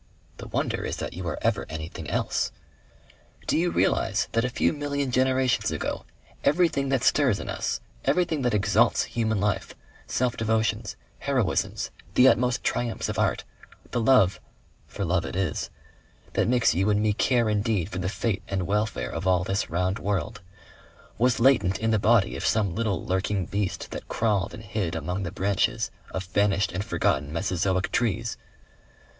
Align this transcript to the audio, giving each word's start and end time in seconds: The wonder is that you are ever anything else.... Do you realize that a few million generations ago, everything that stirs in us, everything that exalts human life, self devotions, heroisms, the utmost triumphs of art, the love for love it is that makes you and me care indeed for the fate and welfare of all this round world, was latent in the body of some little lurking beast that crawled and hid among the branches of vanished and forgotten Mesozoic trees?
The 0.37 0.47
wonder 0.47 0.83
is 0.83 0.97
that 0.97 1.13
you 1.13 1.27
are 1.27 1.37
ever 1.43 1.67
anything 1.69 2.09
else.... 2.09 2.51
Do 3.45 3.55
you 3.55 3.69
realize 3.69 4.27
that 4.31 4.43
a 4.43 4.49
few 4.49 4.73
million 4.73 5.11
generations 5.11 5.69
ago, 5.69 6.05
everything 6.43 6.89
that 6.89 7.03
stirs 7.03 7.39
in 7.39 7.47
us, 7.51 7.81
everything 8.03 8.41
that 8.41 8.55
exalts 8.55 9.03
human 9.03 9.39
life, 9.39 9.75
self 10.07 10.35
devotions, 10.35 10.95
heroisms, 11.19 11.91
the 12.15 12.27
utmost 12.27 12.63
triumphs 12.63 13.09
of 13.09 13.19
art, 13.19 13.43
the 13.91 14.01
love 14.01 14.41
for 14.87 15.05
love 15.05 15.23
it 15.23 15.35
is 15.35 15.69
that 16.33 16.47
makes 16.47 16.73
you 16.73 16.89
and 16.89 16.99
me 16.99 17.13
care 17.13 17.47
indeed 17.47 17.87
for 17.87 17.99
the 17.99 18.09
fate 18.09 18.41
and 18.47 18.65
welfare 18.65 19.11
of 19.11 19.27
all 19.27 19.43
this 19.43 19.69
round 19.69 19.99
world, 19.99 20.41
was 21.19 21.39
latent 21.39 21.77
in 21.77 21.91
the 21.91 21.99
body 21.99 22.35
of 22.35 22.43
some 22.43 22.73
little 22.73 23.05
lurking 23.05 23.45
beast 23.45 23.91
that 23.91 24.07
crawled 24.07 24.51
and 24.55 24.63
hid 24.63 24.95
among 24.95 25.21
the 25.21 25.31
branches 25.31 25.91
of 26.09 26.23
vanished 26.23 26.71
and 26.71 26.83
forgotten 26.83 27.31
Mesozoic 27.31 27.91
trees? 27.91 28.35